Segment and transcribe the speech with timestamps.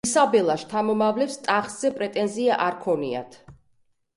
[0.07, 3.39] ისაბელას შთამომავლებს ტახტზე პრეტენზია არ ქონიათ.